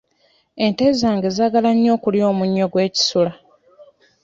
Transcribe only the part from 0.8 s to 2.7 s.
zange zaagala nnyo okulya omunnyo